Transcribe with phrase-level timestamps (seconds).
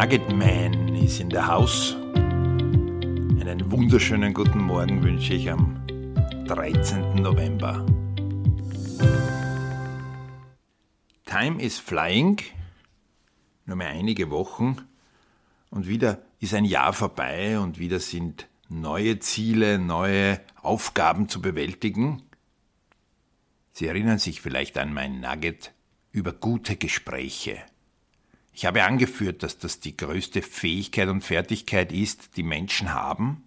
[0.00, 1.94] Nugget Man ist in der Haus.
[2.14, 5.86] Einen wunderschönen guten Morgen wünsche ich am
[6.46, 7.16] 13.
[7.16, 7.84] November.
[11.26, 12.40] Time is flying.
[13.66, 14.78] Nur mehr einige Wochen
[15.68, 22.22] und wieder ist ein Jahr vorbei und wieder sind neue Ziele, neue Aufgaben zu bewältigen.
[23.74, 25.74] Sie erinnern sich vielleicht an mein Nugget
[26.10, 27.58] über gute Gespräche.
[28.52, 33.44] Ich habe angeführt, dass das die größte Fähigkeit und Fertigkeit ist, die Menschen haben,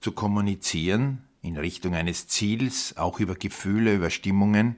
[0.00, 4.76] zu kommunizieren in Richtung eines Ziels, auch über Gefühle, über Stimmungen,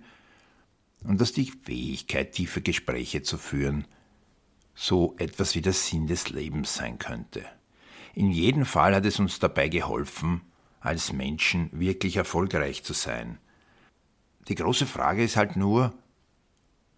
[1.05, 3.87] und dass die Fähigkeit, tiefe Gespräche zu führen,
[4.75, 7.45] so etwas wie der Sinn des Lebens sein könnte.
[8.15, 10.41] In jedem Fall hat es uns dabei geholfen,
[10.81, 13.39] als Menschen wirklich erfolgreich zu sein.
[14.49, 15.93] Die große Frage ist halt nur,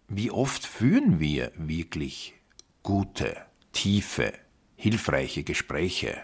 [0.09, 2.33] wie oft führen wir wirklich
[2.83, 3.37] gute,
[3.71, 4.33] tiefe,
[4.75, 6.17] hilfreiche Gespräche?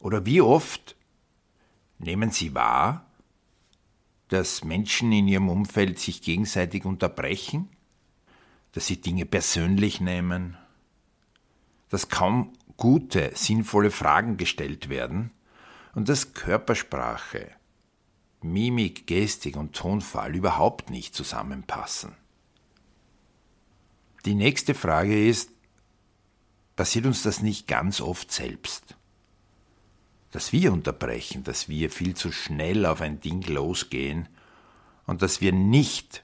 [0.00, 0.96] Oder wie oft
[1.98, 3.06] nehmen Sie wahr,
[4.28, 7.68] dass Menschen in ihrem Umfeld sich gegenseitig unterbrechen,
[8.72, 10.56] dass sie Dinge persönlich nehmen,
[11.90, 15.30] dass kaum gute, sinnvolle Fragen gestellt werden
[15.94, 17.50] und dass Körpersprache,
[18.44, 22.14] Mimik, Gestik und Tonfall überhaupt nicht zusammenpassen.
[24.26, 25.50] Die nächste Frage ist,
[26.76, 28.96] passiert uns das nicht ganz oft selbst?
[30.30, 34.28] Dass wir unterbrechen, dass wir viel zu schnell auf ein Ding losgehen
[35.06, 36.22] und dass wir nicht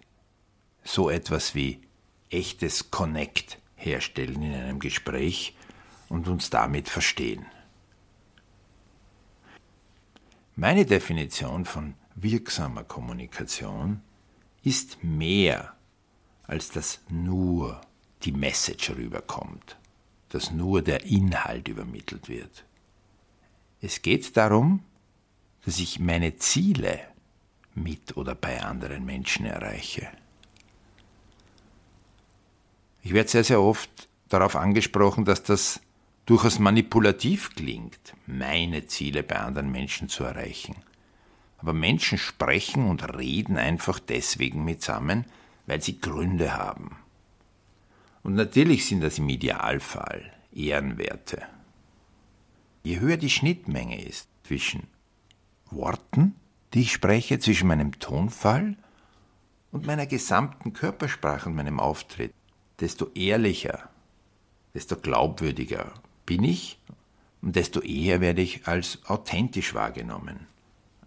[0.84, 1.80] so etwas wie
[2.28, 5.56] echtes Connect herstellen in einem Gespräch
[6.08, 7.46] und uns damit verstehen.
[10.56, 14.00] Meine Definition von wirksamer Kommunikation
[14.62, 15.74] ist mehr,
[16.46, 17.80] als dass nur
[18.22, 19.76] die Message rüberkommt,
[20.28, 22.64] dass nur der Inhalt übermittelt wird.
[23.80, 24.82] Es geht darum,
[25.64, 27.00] dass ich meine Ziele
[27.74, 30.08] mit oder bei anderen Menschen erreiche.
[33.02, 35.80] Ich werde sehr, sehr oft darauf angesprochen, dass das
[36.26, 40.76] durchaus manipulativ klingt, meine Ziele bei anderen Menschen zu erreichen.
[41.60, 45.26] Aber Menschen sprechen und reden einfach deswegen mitsammen,
[45.66, 46.96] weil sie Gründe haben.
[48.22, 51.42] Und natürlich sind das im Idealfall Ehrenwerte.
[52.82, 54.86] Je höher die Schnittmenge ist zwischen
[55.70, 56.34] Worten,
[56.74, 58.76] die ich spreche, zwischen meinem Tonfall
[59.70, 62.32] und meiner gesamten Körpersprache und meinem Auftritt,
[62.80, 63.88] desto ehrlicher,
[64.74, 65.92] desto glaubwürdiger
[66.26, 66.78] bin ich
[67.42, 70.46] und desto eher werde ich als authentisch wahrgenommen.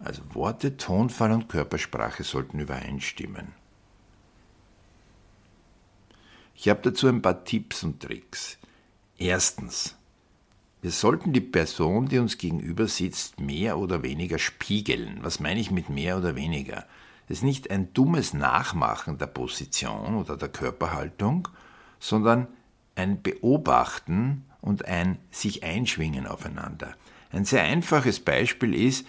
[0.04, 3.52] Also Worte, Tonfall und Körpersprache sollten übereinstimmen.
[6.54, 8.58] Ich habe dazu ein paar Tipps und Tricks.
[9.16, 9.96] Erstens,
[10.82, 15.20] wir sollten die Person, die uns gegenüber sitzt, mehr oder weniger spiegeln.
[15.22, 16.84] Was meine ich mit mehr oder weniger?
[17.26, 21.48] Es ist nicht ein dummes Nachmachen der Position oder der Körperhaltung,
[21.98, 22.48] sondern
[22.94, 26.94] ein Beobachten und ein sich einschwingen aufeinander.
[27.32, 29.06] Ein sehr einfaches Beispiel ist,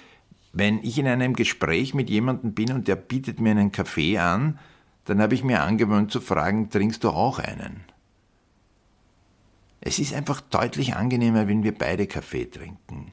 [0.56, 4.58] wenn ich in einem Gespräch mit jemandem bin und der bietet mir einen Kaffee an,
[5.04, 7.84] dann habe ich mir angewöhnt zu fragen, trinkst du auch einen?
[9.82, 13.12] Es ist einfach deutlich angenehmer, wenn wir beide Kaffee trinken.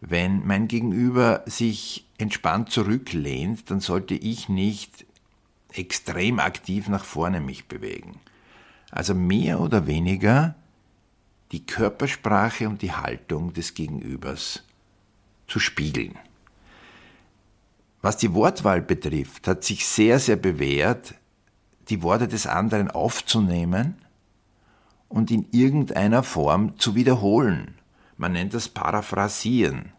[0.00, 5.04] Wenn mein Gegenüber sich entspannt zurücklehnt, dann sollte ich nicht
[5.70, 8.18] extrem aktiv nach vorne mich bewegen.
[8.90, 10.54] Also mehr oder weniger
[11.52, 14.62] die Körpersprache und die Haltung des Gegenübers
[15.46, 16.18] zu spiegeln.
[18.08, 21.12] Was die Wortwahl betrifft, hat sich sehr, sehr bewährt,
[21.90, 23.98] die Worte des anderen aufzunehmen
[25.08, 27.74] und in irgendeiner Form zu wiederholen.
[28.16, 29.92] Man nennt das Paraphrasieren.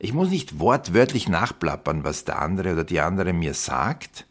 [0.00, 4.26] Ich muss nicht wortwörtlich nachplappern, was der andere oder die andere mir sagt,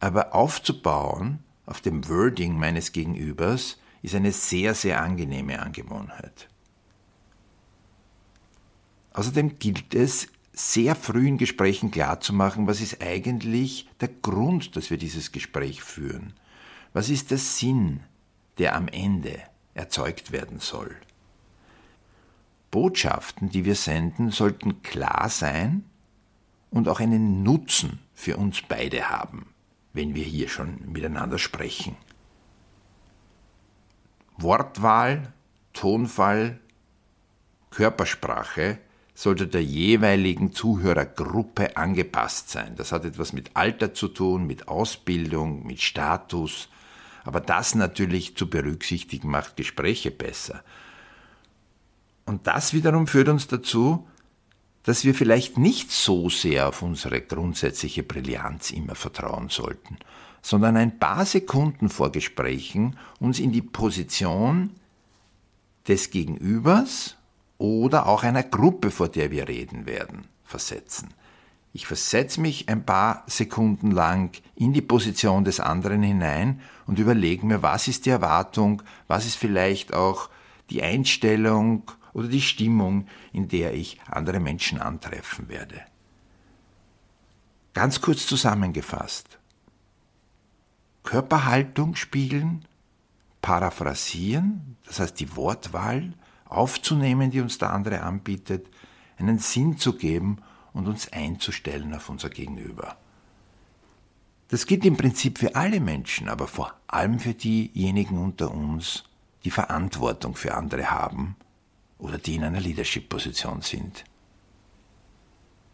[0.00, 6.48] aber aufzubauen auf dem Wording meines Gegenübers ist eine sehr, sehr angenehme Angewohnheit.
[9.12, 14.98] Außerdem gilt es, sehr früh in Gesprächen klarzumachen, was ist eigentlich der Grund, dass wir
[14.98, 16.32] dieses Gespräch führen.
[16.92, 18.00] Was ist der Sinn,
[18.58, 19.42] der am Ende
[19.74, 20.94] erzeugt werden soll?
[22.70, 25.84] Botschaften, die wir senden, sollten klar sein
[26.70, 29.46] und auch einen Nutzen für uns beide haben,
[29.92, 31.96] wenn wir hier schon miteinander sprechen.
[34.36, 35.32] Wortwahl,
[35.72, 36.60] Tonfall,
[37.70, 38.78] Körpersprache
[39.14, 42.74] sollte der jeweiligen Zuhörergruppe angepasst sein.
[42.76, 46.68] Das hat etwas mit Alter zu tun, mit Ausbildung, mit Status,
[47.24, 50.62] Aber das natürlich zu berücksichtigen macht Gespräche besser.
[52.26, 54.06] Und das wiederum führt uns dazu,
[54.82, 59.96] dass wir vielleicht nicht so sehr auf unsere grundsätzliche Brillanz immer vertrauen sollten,
[60.42, 64.70] sondern ein paar Sekunden vor Gesprächen uns in die Position
[65.88, 67.16] des Gegenübers
[67.58, 71.14] oder auch einer Gruppe, vor der wir reden werden, versetzen.
[71.72, 77.44] Ich versetze mich ein paar Sekunden lang in die Position des anderen hinein und überlege
[77.44, 80.30] mir, was ist die Erwartung, was ist vielleicht auch
[80.70, 85.80] die Einstellung oder die Stimmung, in der ich andere Menschen antreffen werde.
[87.72, 89.38] Ganz kurz zusammengefasst.
[91.02, 92.64] Körperhaltung spiegeln,
[93.42, 96.14] paraphrasieren, das heißt die Wortwahl
[96.54, 98.68] aufzunehmen, die uns der andere anbietet,
[99.18, 100.38] einen Sinn zu geben
[100.72, 102.96] und uns einzustellen auf unser Gegenüber.
[104.48, 109.04] Das gilt im Prinzip für alle Menschen, aber vor allem für diejenigen unter uns,
[109.44, 111.36] die Verantwortung für andere haben
[111.98, 114.04] oder die in einer Leadership-Position sind.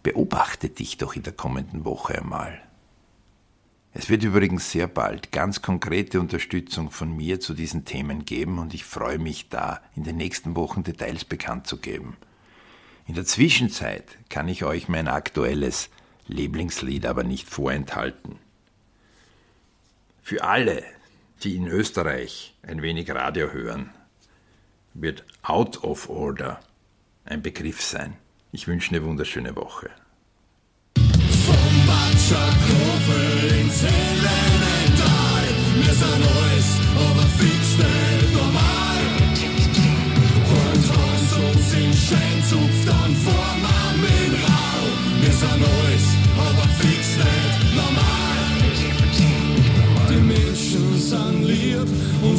[0.03, 2.61] Beobachte dich doch in der kommenden Woche einmal.
[3.93, 8.73] Es wird übrigens sehr bald ganz konkrete Unterstützung von mir zu diesen Themen geben und
[8.73, 12.17] ich freue mich da, in den nächsten Wochen Details bekannt zu geben.
[13.09, 15.91] In der Zwischenzeit kann ich euch mein aktuelles
[16.29, 18.39] Lieblingslied aber nicht vorenthalten.
[20.23, 20.85] Für alle,
[21.43, 23.91] die in Österreich ein wenig Radio hören,
[24.95, 26.61] wird Out of Order
[27.25, 28.17] ein Begriff sein.
[28.53, 29.91] Ich wünsche eine wunderschöne Woche.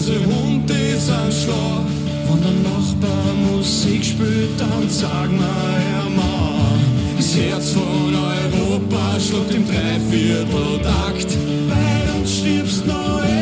[0.02, 1.86] Unsere Hunde sind schlau.
[2.28, 5.91] Wenn der Nachbar Musik spielt, dann sag mal,
[7.32, 11.28] das Herz von Europa schlägt im Dreivierteltakt.
[11.70, 13.41] Bei uns stirbst neu